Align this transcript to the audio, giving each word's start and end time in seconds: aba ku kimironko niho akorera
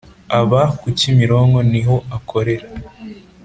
aba 0.39 0.61
ku 0.79 0.87
kimironko 0.97 1.59
niho 1.71 1.95
akorera 2.17 2.67